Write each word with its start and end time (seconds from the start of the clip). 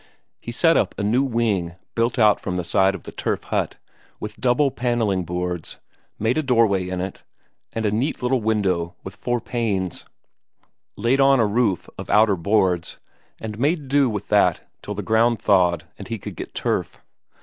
He 0.39 0.51
set 0.51 0.77
up 0.77 0.97
a 0.97 1.03
new 1.03 1.21
wing 1.21 1.75
built 1.93 2.17
out 2.17 2.39
from 2.39 2.55
the 2.55 2.63
side 2.63 2.95
of 2.95 3.03
the 3.03 3.11
turf 3.11 3.43
hut, 3.43 3.77
with 4.19 4.41
double 4.41 4.71
panelling 4.71 5.25
boards, 5.25 5.77
made 6.17 6.39
a 6.39 6.41
doorway 6.41 6.89
in 6.89 6.99
it, 6.99 7.23
and 7.71 7.85
a 7.85 7.91
neat 7.91 8.23
little 8.23 8.41
window 8.41 8.95
with 9.03 9.13
four 9.15 9.39
panes; 9.39 10.05
laid 10.97 11.21
on 11.21 11.39
a 11.39 11.45
roof 11.45 11.87
of 11.99 12.09
outer 12.09 12.35
boards, 12.35 12.97
and 13.39 13.59
made 13.59 13.89
do 13.89 14.09
with 14.09 14.29
that 14.29 14.67
till 14.81 14.95
the 14.95 15.03
ground 15.03 15.39
thawed 15.39 15.83
and 15.99 16.07
he 16.07 16.17
could 16.17 16.35
get 16.35 16.55
turf. 16.55 16.97